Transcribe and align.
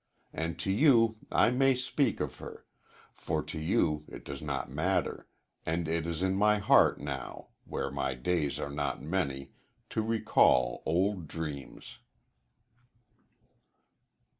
And 0.33 0.57
to 0.57 0.71
you 0.71 1.17
I 1.31 1.51
may 1.51 1.75
speak 1.75 2.19
of 2.21 2.37
her, 2.39 2.65
for 3.13 3.43
to 3.43 3.59
you 3.59 4.03
it 4.09 4.25
does 4.25 4.41
not 4.41 4.71
matter, 4.71 5.27
and 5.63 5.87
it 5.87 6.07
is 6.07 6.23
in 6.23 6.33
my 6.33 6.57
heart 6.57 6.99
now, 6.99 7.49
when 7.65 7.93
my 7.93 8.15
days 8.15 8.59
are 8.59 8.71
not 8.71 8.99
many, 8.99 9.51
to 9.91 10.01
recall 10.01 10.81
old 10.87 11.27
dreams." 11.27 11.99